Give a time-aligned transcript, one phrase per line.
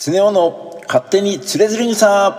[0.00, 2.30] 常雄の勝手につれづれ草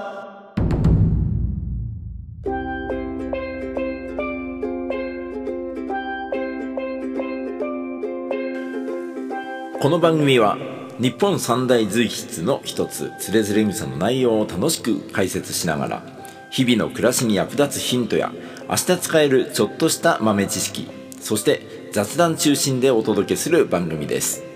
[9.81, 10.57] この番組は
[10.99, 16.03] 日本三大随筆の一つつれづれ草の内容を楽しく解説しながら
[16.51, 18.31] 日々の暮らしに役立つヒントや
[18.69, 20.87] 明日使えるちょっとした豆知識
[21.19, 24.48] そして雑談中心でお届けする番組です。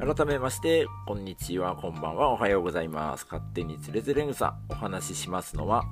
[0.00, 5.84] 改めましてこんにちはこんばんはおはようございます勝手につれづれ草お話ししますのは、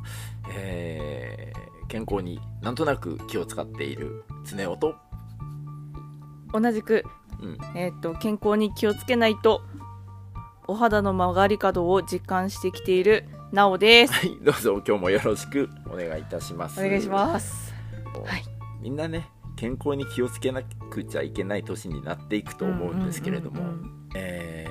[0.50, 4.94] えー、健康になんとなく気を使っている常雄と
[6.54, 7.04] 同じく、
[7.42, 9.60] うんえー、と健康に気をつけないと
[10.66, 14.12] お肌の曲がり角を実感してきているなおです。
[14.12, 17.66] はいどうぞ今日もよろしくお願いいたしますお願いします。
[17.66, 17.74] す
[18.24, 18.44] はい
[18.80, 19.28] みんなね
[19.58, 24.62] 健康に気をつけなくちゃいけない年になっていくと思うんですけれども、うんうんうんえ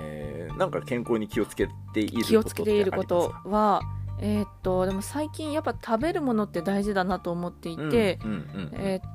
[0.52, 3.82] ーなんか健康に気をつけている気をつけていることは、
[4.20, 9.08] えーっとでも最近やっぱ食べるものって大事だなと思っていて、うんうんうんえー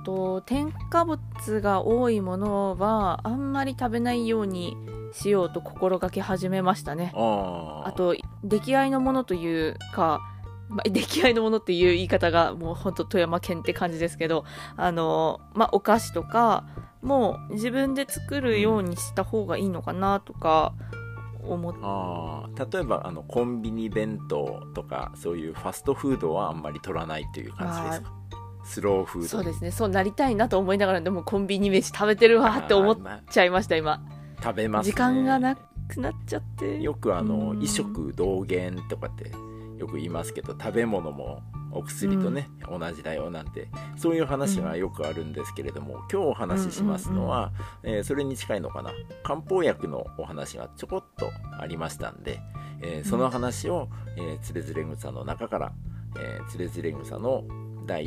[0.00, 1.20] っと添加物
[1.60, 4.76] が多いものはあんまり食べないように
[5.12, 7.12] しようと心がけ始めましたね。
[7.14, 10.20] あと出来合いのものというか、
[10.68, 14.44] まあ、出来合いのものっていう言い方がもうほんと富山県って感じですけど
[14.76, 16.66] あの、まあ、お菓子とか
[17.02, 20.74] もう自分で作るようにした方がいいのかなとか
[21.42, 28.12] 思っあー例えばあのコンビニ弁当とかそういうファストフードはあんまり取らないという感じですか、
[28.64, 29.70] スローフードそうですね。
[29.70, 32.98] そうなりたいなと思いながらでもコンビニ飯食べてるわって思っ
[33.30, 34.02] ちゃいました今、
[34.42, 36.80] 食べます、ね、時間がなくなっちゃって。
[36.80, 37.42] よくあのうん。
[37.60, 39.30] 衣食同源とかって
[39.78, 47.52] よく言いますけど食べ物もお薬とね、同じだよなんてそういう話がよくあるんですけれども、今日お話ししますのは、
[47.82, 48.92] えーそれに近いのかな。
[49.22, 52.40] 漢方薬のお話がちょこっとありましたんで、
[52.82, 55.72] えーその話を、えーつれづれ草の中から、
[56.18, 57.44] えーつれづれ草の
[57.86, 58.06] 第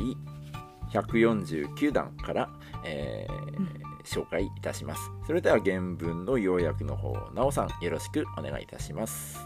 [0.90, 2.50] 149弾から、
[2.84, 3.68] えーうん
[4.02, 5.10] 紹介いたします。
[5.26, 9.38] それでは原文の要約の方なおさんよろしくお願いいたします。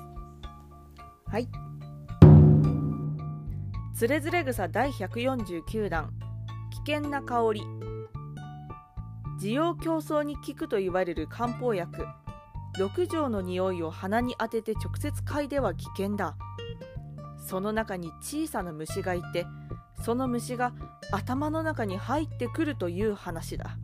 [1.27, 1.49] はい。
[3.95, 6.13] つれづれ草第149弾
[6.85, 7.63] 危険な香り。
[9.41, 12.05] 需要競争に効くと言われる漢方薬。
[12.77, 16.37] 六条の匂いを鼻に当てて直接嗅いでは危険だ。
[17.39, 19.47] その中に小さな虫がいて
[20.03, 20.73] その虫が
[21.13, 23.79] 頭の中に入ってくるという話だ。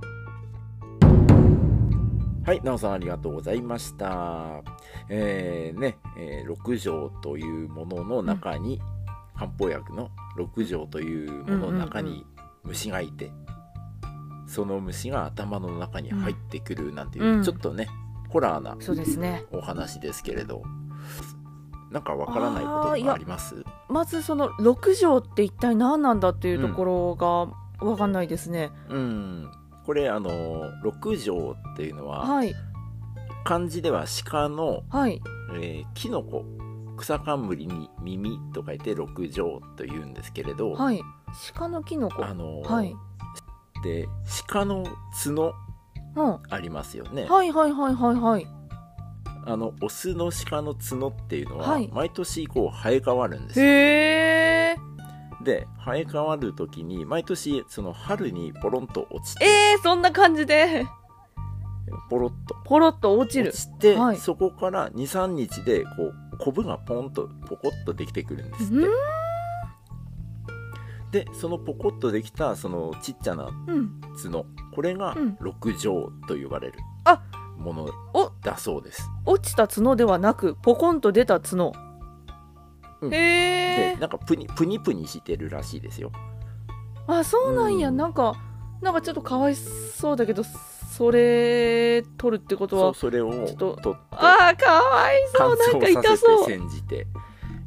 [2.44, 4.62] はい、なおさんありがとうございました。
[5.09, 8.81] えーね、えー六条というものの中に、
[9.40, 12.26] 漢方薬の六条というものの中に
[12.62, 13.32] 虫がいて、
[14.46, 17.42] その虫が頭の中に入ってくるなんていう、うん。
[17.42, 17.88] ちょっとね、
[18.28, 19.44] ホラーなそうですね。
[19.50, 20.62] お話ですけれど、
[21.90, 29.50] なんかわからないこととあーいやかありますまずその六条って一体何なんだっていうところがわかんないですね、うん。
[29.86, 32.54] これ、あの、六条っていうのは、はい。
[33.44, 35.22] 漢字では鹿のはい。
[35.54, 36.44] えーキノコ
[37.00, 41.03] 草冠に耳と書いて六条というんですけれど、はい。
[41.55, 42.94] 鹿のキノコあのーはい。
[43.83, 44.09] で
[44.49, 44.84] 鹿の
[45.25, 45.55] 角
[46.16, 46.38] うん。
[46.50, 48.47] ありますよね、はいはいはいはいはい。
[49.47, 51.88] あのオスの鹿の角っていうのは、はい。
[51.93, 53.67] 毎年こう生え変わるんですよ。
[53.67, 54.77] へえ。
[55.43, 60.87] で生え変わる時に毎年その春にポロンと落ちてえー、そんな感じで
[62.08, 62.56] ポロッと。
[62.64, 63.50] ポロッと落ちる。
[63.50, 64.16] 落ちて、はい。
[64.16, 65.90] そこから23日でこ
[66.32, 68.74] うコブがポンとポコッとできてくるんですって。
[68.74, 68.90] うん。
[71.10, 74.00] でそのポコッとできたそのちっちゃなうん。
[74.22, 74.46] 角。
[74.74, 75.36] これがうん。
[75.40, 77.22] 六条と呼ばれるあ。
[77.56, 78.32] ものお。
[78.42, 79.10] だそうです。
[79.26, 81.72] 落ちた角ではなくポコンと出た角、
[83.00, 83.14] うん。
[83.14, 86.10] へえんかプニプニプニしてるらしいですよ。
[87.06, 87.96] あそうなんや、うん。
[87.96, 88.34] なんか
[88.81, 90.43] なんかちょっとかわいそうだけど
[90.90, 96.46] それ取るってことはそれをちょっと取ってあーかわいそうなんか痛そう。
[96.46, 97.06] て煎じて、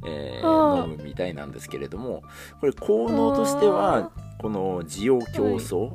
[0.05, 2.23] えーはあ飲むみたいなんですけれども
[2.59, 5.93] これ効能としてはこの需要競争、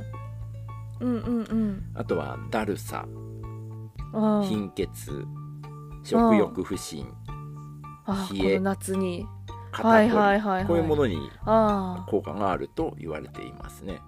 [1.00, 1.84] うんうんうん。
[1.94, 3.06] あとはだるさ
[4.44, 5.24] 貧血
[6.02, 7.06] 食欲不振
[8.32, 9.26] 冷え夏に。
[9.70, 10.66] はいはいはいはい。
[10.66, 14.00] こういうものにあ効果があると言われていますね。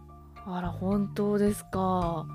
[0.47, 2.27] ああら本当ですか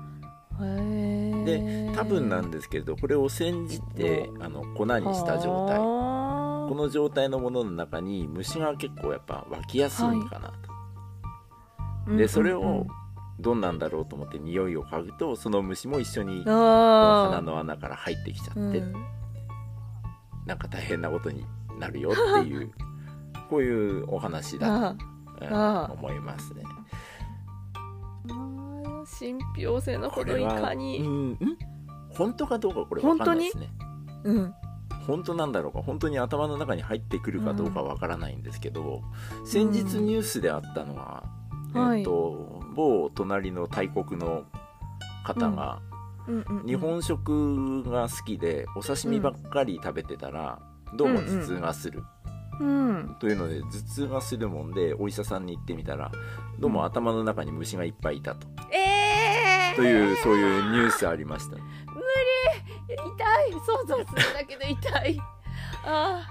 [0.58, 6.06] で多分なんですけれどこれを煎じてあの粉にした状態。
[6.66, 10.52] この状態のものの中に虫が結構やっぱ湧きやすいんかな
[12.06, 12.86] と、でそれを
[13.38, 18.94] どんなんだろうと思って匂いを嗅ぐとその虫も一緒に鼻の穴から入ってきちゃって、うん、
[20.46, 21.46] なんか大変なことに
[21.78, 22.72] なるよっていう
[23.48, 24.94] こういうお話だ
[25.38, 26.64] と、 思いますね。
[29.18, 31.38] 信憑性のほどいかに、うん、
[32.10, 33.68] 本当かどうかこれ分かんないですね。
[34.24, 34.54] うん、
[35.06, 35.82] 本当なんだろうか。
[35.82, 39.02] 本当に頭の中に入ってくるかどうかわからないんですけど、
[39.40, 41.24] うん、先日ニュースであったのは、
[41.74, 44.44] うん、えーと、はい、某隣の大国の
[45.24, 45.80] 方が、
[46.66, 50.58] 日本食が好きでお刺身ばっかり食べてたら、
[50.96, 52.02] どうも頭痛がする。
[52.58, 56.10] うん、というので頭痛がするもんでお医者さんに行ってみたら
[56.58, 58.85] どうも頭の中に虫がいっぱいいたと、えー、
[59.76, 63.52] というそういうニュースありました、痛い。
[63.64, 65.20] 想像するだけで痛い。
[65.84, 66.26] あ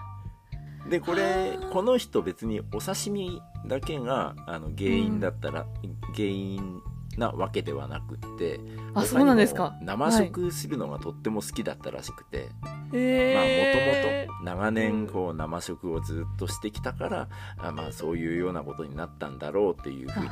[0.90, 6.82] でこれこの人別にお刺身だけがあの原因だったら、うん、原因
[7.18, 8.60] なわけではなくって
[8.94, 9.78] あそうなんですか。
[9.82, 20.30] 生食するのがとっても好きだったらしくて、はい、まあもともと長年こう生食をずっとしてきたから、あまあそういうようなことになったんだろうっていうふうに、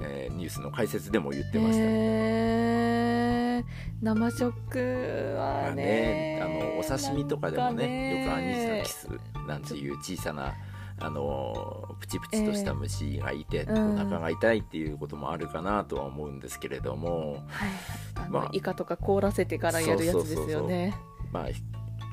[0.00, 1.84] えー、ニュースの解説でも言ってました。
[1.84, 3.64] ね。
[4.02, 4.78] 生食
[5.38, 9.08] はね、ね、あのお刺身とかでもね、ね、よくアニサキス
[9.46, 10.54] なんていう小さな
[10.98, 20.94] あのプチプチとした虫がいて、えー、お腹が痛いっていうこともあるかなとは思うんですけれども、はい、まあ、イカとか凍らせてからやるやつですよね。
[21.32, 21.46] まあ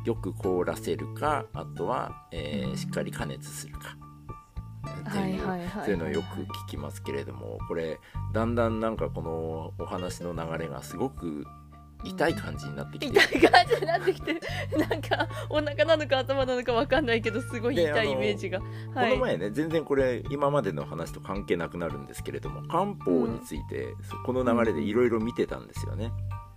[0.05, 3.97] よく凍らせるかあとは、えー、しっかり加熱するか。
[5.09, 5.41] っていう、
[5.85, 7.99] そういうのをよく聞きますけれどもこれ
[8.33, 11.45] だんだんなんかこのお話の流れがすごく
[12.03, 14.33] 痛い感じになってきて、痛い感じになってきて
[14.77, 18.59] なんかお腹なのか頭なのか分かんないけどすごい痛いイメージが、
[18.93, 23.95] はい、この前ね全然これ今までの話と関係なくなるんですけれども漢方について、うん、
[24.25, 26.11] この流れでいろいろ見てたんですよね。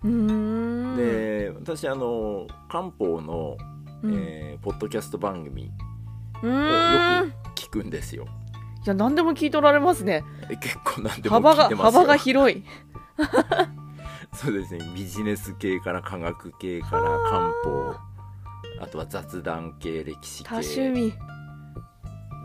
[0.04, 3.56] うん、で私あの漢方の、
[4.04, 5.70] えー、ポッドキャスト番組
[6.42, 8.26] をよく聞くんですよ。
[8.84, 10.22] いや何でも聞いておられますね。
[10.60, 12.64] 結構何でも聞いてます幅が広い。
[14.36, 14.80] そうですね。
[14.94, 17.94] ビジネス系から科学系から漢方。
[18.80, 20.48] あとは雑談系歴史系。
[20.48, 21.14] 多趣味。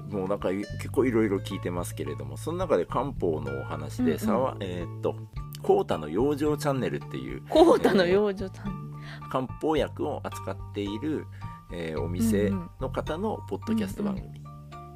[0.10, 5.16] もうなんか結構いろいろ聞いてますけれどもその中で漢方のお話で、うんうん、えー、っと
[5.64, 11.26] 「コータの養生チャンネル」っていうコータの養生チャンネル、えー、漢方薬を扱っている、
[11.72, 12.52] えー、お店
[12.82, 14.44] の方のポッドキャスト番組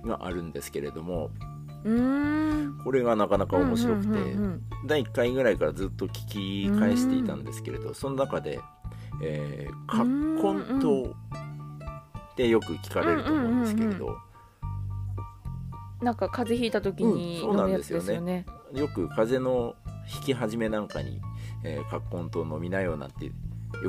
[0.03, 1.54] があるんですけれども、うんうん
[2.83, 4.35] これがなかなか面白くて、
[4.87, 8.59] 第1回ぐらいからずっと聞き返していたんですけれどその中で
[9.21, 11.05] 「えー、葛根湯」
[12.33, 14.17] ってよく聞かれると思うんですけれど。
[16.01, 18.45] なんか風邪ひいた時に飲むやつですよね。
[18.73, 19.75] うん、よく風邪の
[20.13, 21.21] 引き始めなんかに、
[21.63, 23.31] えー、葛根湯飲みなよなんてよ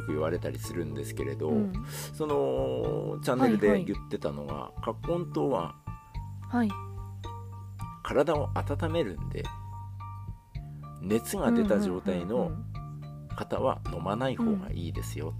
[0.02, 1.72] く言われたりするんですけれど、うん、
[2.14, 5.74] そのチャンネルで言ってたのが、はいはい、葛根湯は、
[6.48, 6.70] はい、
[8.06, 9.42] 体を温めるんで
[11.02, 12.52] 熱が出た状態の
[13.36, 15.34] 方は飲まない方がいいですよ、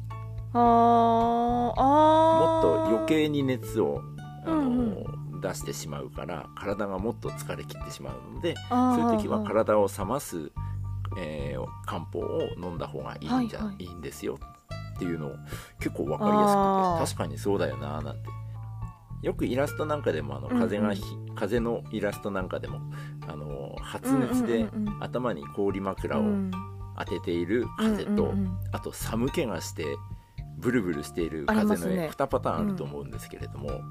[0.53, 4.03] うん、もっと余計に熱を
[4.45, 10.51] あの、うんうん、出してしまうから体がもっと疲れ切ってしまうのでそういう時は体を冷ます、
[11.17, 14.41] えー、漢方を飲んだ方がいいんじゃ、はいはい、いいんですよ
[14.97, 15.37] っていうのを
[15.79, 18.29] 結構分かりやすくて確かにそうだよななんて。
[19.23, 20.93] よくイラストなんかでもあの風が、うん。
[20.93, 22.81] うん、風のイラストなんかでも
[23.29, 24.69] あの発熱で
[25.01, 26.25] 頭に氷枕を
[26.99, 28.35] 当てている風と、
[28.73, 29.85] あと寒気がして
[30.57, 33.85] ブルブルしている風の2パターンあると思うんですけれども、うん、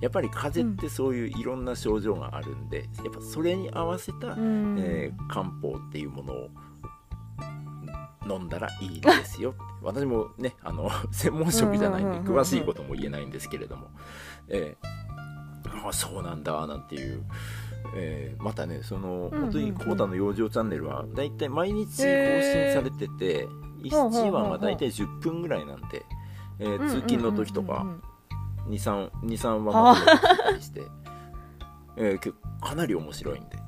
[0.00, 6.48] やっぱり風ってそういういろんな症状があるんで、やっぱそれに合わせた、うん、えー、漢方っていうものを
[8.28, 9.54] 飲んだらいいですよ。
[9.82, 13.88] 私もねあの専門職じゃないんで詳しいことも言えないんですけれども、
[14.48, 15.05] えー、
[15.84, 17.22] あそうなんだなんていう。
[17.94, 23.46] えー、またねその、本当にコータの養生チャンネルはだいたい毎日更新されてて、
[23.82, 26.04] 1話がだいたい10分ぐらいなんで、
[26.58, 27.86] えー、通勤の時とか
[28.68, 30.82] 23話まとめてたりして、
[31.96, 33.58] えー、かなり面白いんで。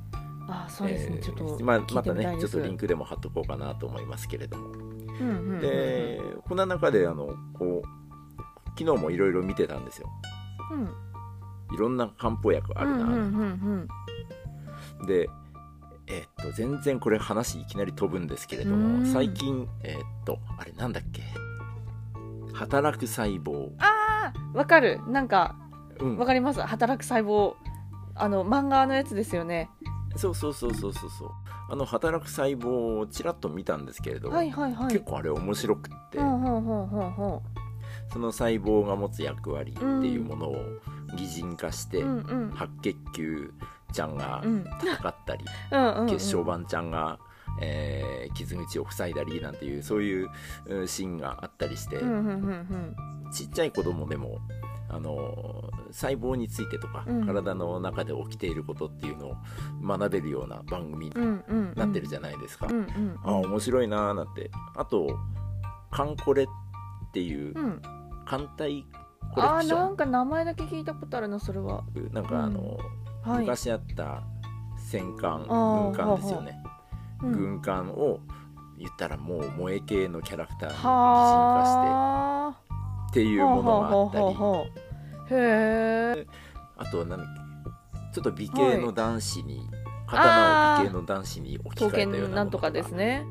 [0.50, 10.08] あそうですね、えー、ちょっとままたねちょっとリンクでも貼っとこうかなと思いますけれども、でこんな中であのこう昨日もいろいろ見てたんですよ、
[10.72, 10.88] うん、
[11.72, 13.86] いろんな漢方薬あるな、
[15.06, 15.28] で
[16.06, 21.22] えー、っと全然これ話いきなり飛ぶんですけれども最近えー、っとあれなんだっけ？
[22.54, 23.70] 働く細胞。
[23.78, 25.00] あわかる。
[25.08, 25.54] なんか
[26.00, 26.16] うん。
[26.16, 26.60] わかります？
[26.60, 27.54] 働く細胞。
[28.14, 29.70] あの漫画のやつですよね。
[30.16, 31.30] そうそうそうそうそうそう。
[31.70, 34.88] あの働く細胞をちらっと見たんですけれど、はいはいはい。
[34.92, 37.42] 結構あれ面白くって、ほうほうほうほうほ
[38.10, 40.56] その細胞が持つ役割っていうものを
[41.16, 42.50] 擬人化して、ううんうん。
[42.54, 43.52] 白血球
[43.92, 44.64] ちゃんがうん。
[44.82, 46.08] 戦ったり、 うんうんうん。
[46.08, 47.18] 血小板ちゃんが、
[47.60, 50.28] えー傷口を塞いだりなんていうそういう
[50.66, 52.96] うんシーンがあったりして、うんうんうん
[53.32, 54.38] ちっちゃい子供でも
[54.88, 57.26] あの細胞についてとか、うん。
[57.26, 59.36] 体の中で起きていることっていうのを
[59.82, 61.74] 学べるような番組にうんうんうん。
[61.76, 62.66] なってるじゃないですか。
[62.68, 63.18] うんうん。
[63.22, 64.50] あ面白いなーなんて。
[64.76, 65.18] あと
[65.90, 66.46] 「カンコレ」っ
[67.12, 67.82] ていううん。
[68.24, 68.86] 艦隊
[69.34, 71.84] コレクショなんか名前だけ聞いたことあるなそれは。
[71.94, 72.78] ンなんかあの、
[73.22, 73.40] はい。
[73.40, 74.22] 昔あった
[74.76, 76.62] 戦艦あー軍艦ですよね、
[77.22, 77.32] うん。
[77.32, 78.20] 軍艦を
[78.78, 82.56] 言ったらもう萌え系のキャラクターに擬人化しては
[83.10, 84.24] っていうものがあったり。
[84.24, 84.88] ほうほうほうほう
[85.30, 86.26] へえ
[86.76, 87.48] あとなんだっけ
[88.14, 89.68] ちょっと美形の男子に、
[90.06, 93.26] 刀を美形の男子に置き刀換えたようなもんとかですね。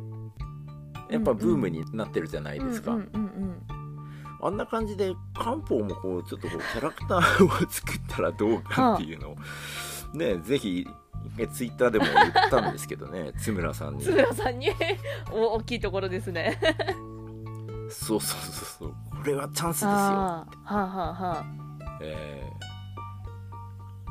[1.10, 3.77] やっぱブームになってるじゃないですか、うんうんうん
[4.48, 9.36] あんな感じで漢方もこうちょっとこうキャラクターを作ったらどうかっていうのを
[10.14, 10.88] ねぜひ
[11.54, 14.04] ツイッターでも言ったんですけどね 津村さんに。
[14.04, 14.70] 津村さんに
[15.32, 16.60] お大きいところですね。
[17.90, 18.90] そうそうそうそう。
[18.90, 19.90] これはチャンスですよ。
[19.90, 21.46] はあはあは
[22.02, 22.68] えー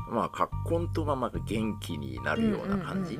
[0.09, 3.19] まあ葛根とがまあ元気になあるような感じ。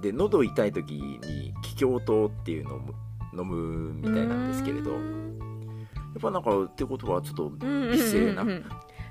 [0.00, 2.80] で喉痛い時に気胸糖っていうのを
[3.32, 4.92] 飲むみたいなんですけれど。
[4.92, 4.96] や
[6.18, 7.52] っぱなんかってことはちょっとうん。
[7.52, 7.92] うんうんうん。
[7.92, 8.44] 美声な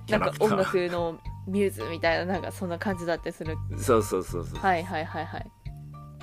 [0.05, 3.57] キなんか音楽のミューズみたいななんかそんな感じだってする。
[3.77, 5.51] そうそうそうそう、はいはいはいはい。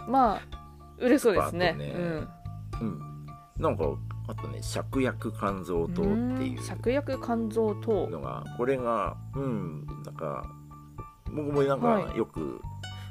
[0.08, 0.40] まあ
[0.98, 1.68] 売れそうですね。
[1.68, 1.94] あとね
[2.82, 3.26] うん、
[3.58, 3.84] なんか
[4.28, 6.10] あとね芍薬肝臓うん糖って
[6.46, 6.60] いう。
[6.60, 8.08] 芍薬肝臓糖。
[8.08, 10.44] のがこれがうんなんか
[11.26, 12.18] 僕もなんかはい。
[12.18, 12.60] よく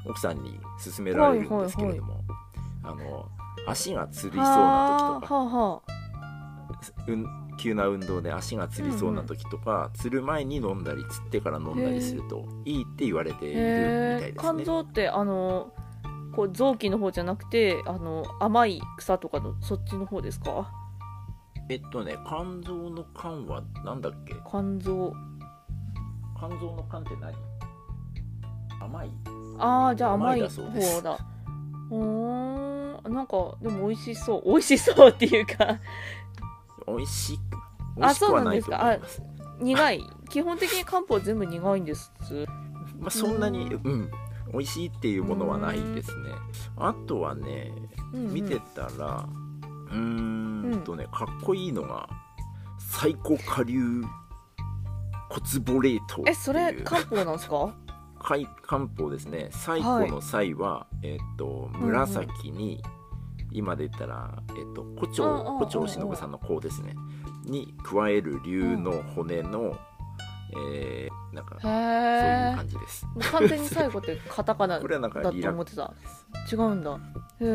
[0.06, 0.60] 奥さんに
[0.94, 2.22] 勧められるんですけれども、
[2.84, 3.28] あの
[3.66, 5.82] 足がつりそうな時とか、
[7.08, 7.26] うん、
[7.58, 14.52] 急な運動で足がつりそうな時とか、つる前に飲んだりつってから飲んだりするといいって言われているみたいですね。
[14.54, 15.72] 肝臓ってあの
[16.34, 20.70] こう臓器の方じゃなくてあの甘い草とかのそっちの方ですか？
[21.68, 24.34] えっとね肝臓の肝はなんだっけ？
[24.48, 25.12] 肝臓。
[26.38, 27.34] 肝臓の肝って何？
[28.80, 29.10] 甘い。
[29.58, 31.18] ああじゃあ甘い方だ。
[31.88, 32.62] ほー。
[32.62, 32.65] ん
[33.08, 34.50] なんかでも美味しそう。
[34.50, 35.78] 美味しそうっていうか。
[36.86, 37.40] 美味しく
[37.96, 39.22] 美あ味しくはないと思います。
[39.60, 40.02] 苦い。
[40.28, 42.12] 基本的に漢方全部苦いんです。
[42.98, 44.10] まあ、そんなにうん。
[44.52, 46.30] 美味しいっていうものはないですね。
[46.76, 47.72] あとはね
[48.12, 48.34] うんうん。
[48.34, 49.26] 見てたら
[49.90, 52.08] うーんとねかっこいいのが
[52.78, 54.02] サイコ下流
[55.28, 57.74] 骨ボレートえそれ漢方なんですか？
[58.26, 59.48] かい漢方ですね。
[59.52, 62.82] サイコの際は、えっ、と紫に、
[63.52, 66.96] 今で言ったら、えっと胡蝶胡蝶忍さんの甲ですね。
[67.44, 69.78] に加える竜の骨の、
[70.52, 73.06] えーなんかへそういうえ感じです。
[73.30, 75.92] 完全に最後ってカタカナ これはなんかだと思ってた。
[76.50, 76.92] 違うんだ。
[76.94, 76.98] へ
[77.40, 77.50] えう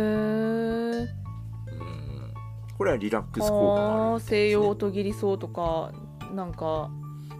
[1.01, 2.33] ん。
[2.77, 4.19] これはリラックス効果があるね。
[4.21, 5.91] 西洋音切りそうとか
[6.33, 6.89] なんか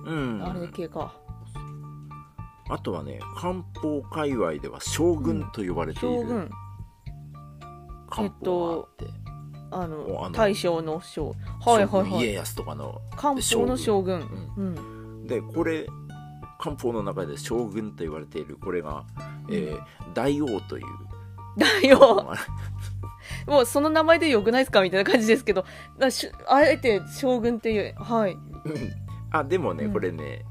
[0.06, 0.44] うん。
[0.44, 1.14] あれ系か、
[2.72, 6.50] あとはね漢方界隈では将軍と呼ばれている将軍。
[8.10, 9.06] 漢方があって、
[9.72, 11.34] あのの大将の将。
[11.66, 12.26] はいはいはい。
[12.26, 14.22] 家康とかの、漢方の将軍。
[14.58, 14.76] うん。
[14.76, 15.28] うん。
[15.28, 15.86] でこれ
[16.60, 18.56] 漢方の中で将軍と言われている。
[18.56, 19.06] これが、
[19.50, 20.86] えー大王という。
[21.58, 22.34] だよ
[23.46, 25.66] もうその名前でよくないですかみたいな感じですけど。
[26.48, 28.34] あえて将軍っていうはい。
[28.34, 28.40] うん。
[29.32, 29.94] あでもね、うん。
[29.94, 30.46] これね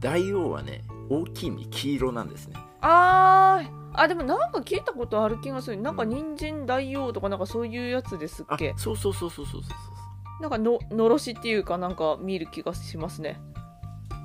[0.00, 0.82] 大王はね
[1.20, 2.56] 大きい実黄色なんですね。
[2.80, 3.82] あー。
[3.94, 5.76] あでもなんか聞いたことある気がする。
[5.76, 10.42] なんか人参大王とかなんかそういうやつですっあけそうそうそうそうそうそう。
[10.42, 13.38] なんかののろしっていうかなんか見る気がしますね。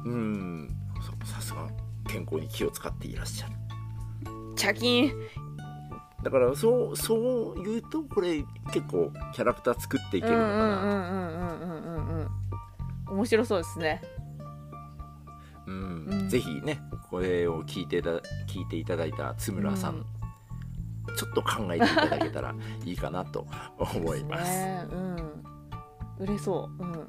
[0.03, 0.69] そううん。
[1.25, 1.67] ささすが
[2.07, 3.53] 健康に気を使っていらっしゃる。
[4.55, 5.11] チャキン。
[6.23, 12.29] だからそうそう言うとこれ結構キャラクター作っていけうんうるのかなんうんうんうんうんうん
[13.09, 13.17] うん。
[13.17, 14.01] 面白そうですね
[15.67, 16.05] うん。
[16.09, 16.29] うん。
[16.29, 18.09] ぜひねこれを聞いてた
[18.47, 21.15] 聞いていただいた津村さん、うん。
[21.15, 22.55] ちょっと考えていただけたら
[22.85, 23.45] いいかなと
[23.77, 24.51] 思います。
[24.51, 24.87] ね。
[24.91, 25.43] うん。
[26.19, 26.83] 売れそう。
[26.83, 27.07] うん。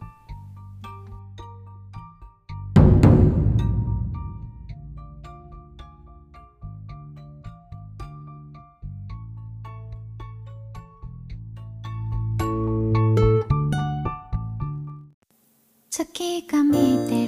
[15.91, 16.73] 月が見
[17.09, 17.28] てる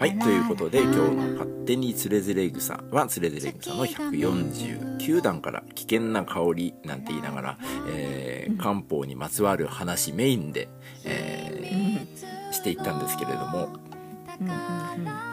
[0.00, 10.68] はい、ということで今日の「勝手につれづれ草」はつれづれ草の149段から「危険な香り」なんて言いながら、えー漢方にまつわる話メインで、
[11.04, 13.58] えーしていったんですけれども。
[13.58, 13.66] や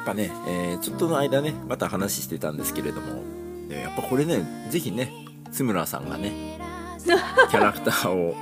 [0.04, 3.24] っぱね、えーちょっとの間ねまた話してたんですけれども。
[3.70, 5.14] えーやっぱこれねぜひね
[5.50, 6.60] 津村さんがね
[7.50, 8.36] キャラクターを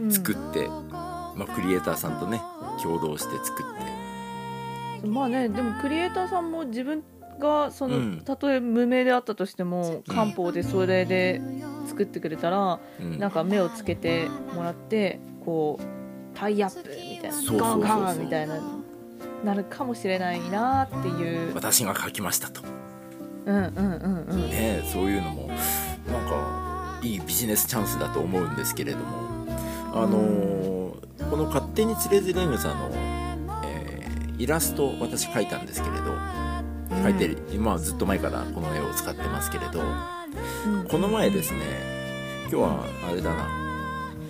[0.00, 2.42] うん作って、まあ、クリエイターさんとね
[2.82, 3.75] 共同して作って
[5.04, 7.02] まあねでもクリエイターさんも自分
[7.38, 8.22] がその、うん。
[8.24, 9.94] たとえ無名であったとしてもう。
[9.98, 11.40] ん漢方でそれで
[11.86, 13.18] 作ってくれたら、うん。
[13.18, 18.60] なんか目をつけてもらってこうタイアップみたいなガンガンみたいな
[19.44, 21.54] なるかもしれないなっていう。
[21.54, 22.62] 私が書きましたと、
[23.46, 24.50] うんうんうんうん。
[24.50, 25.56] ね、そういうのもなん
[26.28, 29.26] かいいビジネスチャンスだと思うんですけれども。
[29.92, 30.66] あのー
[31.30, 33.25] この「勝手につれづれ草の」えー
[34.38, 36.12] イラスト私描いたんですけれど
[36.90, 41.60] 描いてる今はずっと前からこの絵を使ってますけれどうんこの前ですね
[42.42, 43.66] 今日はあれだな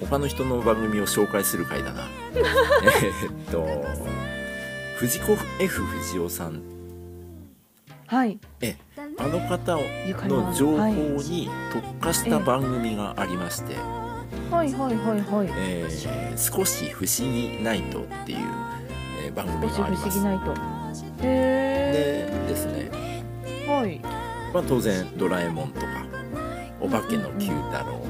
[0.01, 2.03] 他の人の番組を紹介する回だな。
[2.35, 3.67] えーっと
[4.99, 6.63] 藤子 F 不二雄さん。
[8.07, 8.39] はい。
[8.61, 8.77] え
[9.19, 9.79] あの方
[10.29, 13.75] の情報はいに特化した番組がありまして
[14.51, 18.86] はいはいはいはい「えー少し不思議ナイト」っていう、えー
[19.37, 20.19] 番組があります。
[20.19, 20.55] 思議ないと。
[21.23, 22.91] へでですね、
[23.45, 24.01] えはい。
[24.53, 25.87] まあ、当然「ドラえもん」とか
[26.81, 28.03] 「お化けの Q 太郎。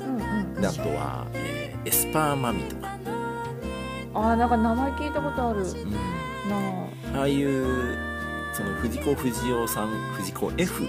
[0.00, 0.16] うん
[0.56, 2.88] うん」あとは、えーエスパーマミ」とか、
[4.14, 5.60] あーなんか名前聞いたことある。
[5.60, 5.92] うん。
[7.12, 7.96] なああいう
[8.52, 10.84] その藤子不二雄さん藤子 F,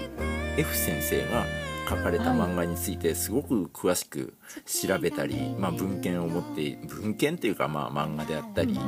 [0.56, 1.44] F 先生が
[1.90, 8.78] 書かれた漫画についてすごく詳しく調べたり、まあ、文献を持って文献っていうかまあ漫画であったり、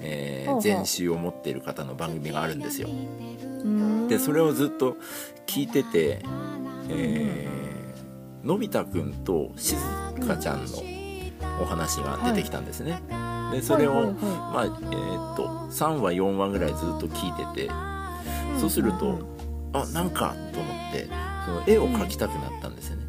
[0.00, 2.88] えー全集を持っている方の番組があるんですよ。
[2.88, 4.06] うん。
[4.06, 4.96] でそれをずっと
[5.46, 6.20] 聞いてて、
[6.88, 13.00] えーのび太くんとしずかちゃんのお話が出てきたんですね。
[13.50, 17.70] でそれを、まあえーっと3話4話ぐらいずっと聞いててい
[18.60, 19.33] そうすると
[19.74, 21.08] あなんかと思って
[21.44, 23.04] その絵を描きたくなったんですよね。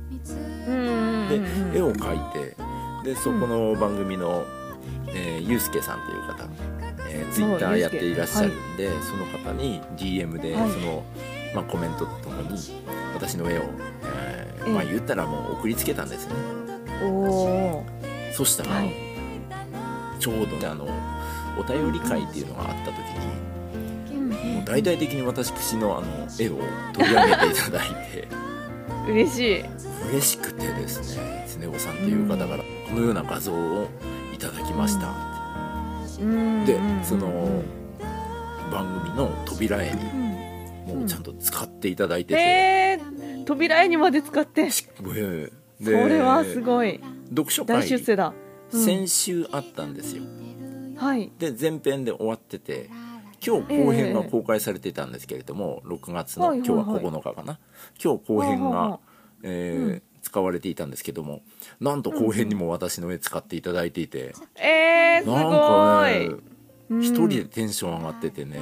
[1.30, 2.56] でうん絵を描いて
[3.04, 4.44] でそこの番組の、
[5.08, 6.48] えーゆうすけさんという方、
[7.08, 10.72] えー、ツイッターやっていらっしゃるんで、その方に DM ではい。
[10.72, 11.04] その、
[11.54, 12.58] まあ、コメントとともに
[13.14, 13.62] 私の絵を、
[14.04, 14.70] えーええ。
[14.72, 16.34] まあ、言ったらもう送りつけたんですね。
[17.04, 17.86] おお
[18.34, 18.92] そしたら、はい。
[20.20, 20.88] ちょうどねあの
[21.60, 23.45] お便り会っていうのがあった時にー
[24.46, 26.60] もう大々的に私のあの絵を
[26.94, 28.28] 取り上げていただいて。
[29.10, 29.64] 嬉しい。
[30.10, 33.88] 嬉しくてですね常子さんという方からこのような画像を
[34.34, 35.14] いただきました、
[36.20, 36.66] うん。
[36.66, 37.64] でうんその
[38.72, 40.02] 番組の扉絵に
[40.90, 41.00] うん。
[41.00, 43.00] もうちゃんと使っていただいてて、へえ
[43.46, 44.70] 扉絵にまで使って。
[44.70, 45.52] そえ。
[45.82, 47.00] えでれはすごい。
[47.30, 48.34] 読書大会出世だ。
[48.72, 48.86] うん。
[48.86, 50.24] 先週あったんですよ。
[50.98, 51.32] はい。
[51.38, 52.90] で前編で終わってて
[53.46, 57.14] 今日後編が公開されてたんですけれども、6月のはい今日ははいはい。
[57.14, 57.60] 9日かな。
[58.04, 59.00] 今日後編が、
[59.44, 60.04] えーうん。
[60.26, 61.44] 使われていたんですけども
[61.80, 66.36] なんと後編にも私の絵使っていただいていて、えー、すごなんかい、ね
[66.90, 67.02] うん。
[67.04, 68.60] 一人でテンション上がっててね、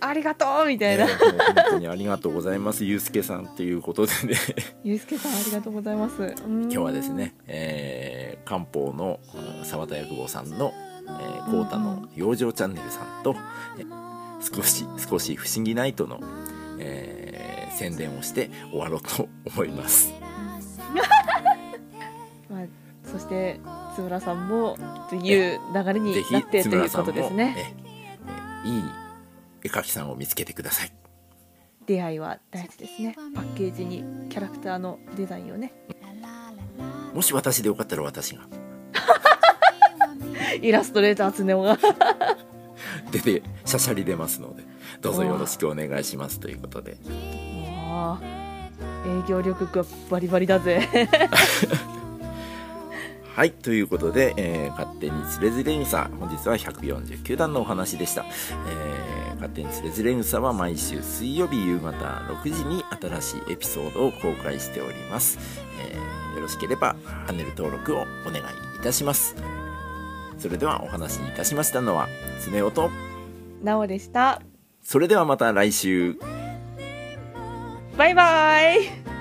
[0.00, 2.84] ありがとうみたいな、ね本当にありがとうございます。
[2.84, 4.34] ゆうすけさんっていうことでね。
[4.82, 6.34] ゆうすけさんありがとうございます。
[6.44, 10.74] 今今日はですね、えー漢方のうん沢田薬房さんの
[11.06, 13.36] 「えー、コータの養生チャンネル」さんと、
[13.78, 14.04] えー
[14.44, 16.20] 少し少し不思議ナイトの、
[16.78, 20.12] えー宣伝をして終わろうと思います。
[22.48, 22.66] まあ、
[23.10, 23.58] そして
[23.96, 24.78] 津村さんも
[25.10, 27.74] という流れになって津ということですね
[28.64, 28.82] えーいい
[29.64, 30.92] 絵描きさんを見つけてください。
[31.86, 35.72] 出会いは大事ですねパッケージにキャラクターのデザインをね
[37.12, 38.42] もし私でよかったら私が
[40.62, 41.78] イラストレーターつねおが。
[43.10, 44.62] 出てしゃしゃり出ますので
[45.00, 46.96] どうぞよろしくお願いしますということで。
[49.06, 50.88] 営業力がバリバリだぜ。
[53.34, 65.38] はいということで、えー勝手につれづれ草本日は149段のお話でした、えー勝手につれづれ草は毎週水曜日夕方6時に新しいエピソードを公開しております、
[65.80, 68.40] えーよろしければチャンネル登録をお願い
[68.76, 69.36] いたします
[70.38, 72.08] それではお話しいたしましたのは
[72.44, 72.90] 常雄と。
[73.62, 74.42] なおでした。
[74.82, 76.18] それではまた来週。
[77.96, 79.13] バイバイ